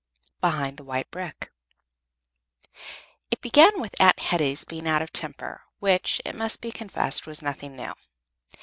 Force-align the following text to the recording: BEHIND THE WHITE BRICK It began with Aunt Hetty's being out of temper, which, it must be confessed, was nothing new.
BEHIND 0.41 0.77
THE 0.77 0.83
WHITE 0.83 1.11
BRICK 1.11 1.51
It 3.29 3.39
began 3.39 3.79
with 3.79 3.93
Aunt 4.01 4.19
Hetty's 4.19 4.63
being 4.63 4.87
out 4.87 5.03
of 5.03 5.13
temper, 5.13 5.61
which, 5.77 6.19
it 6.25 6.33
must 6.33 6.59
be 6.59 6.71
confessed, 6.71 7.27
was 7.27 7.43
nothing 7.43 7.75
new. 7.75 7.93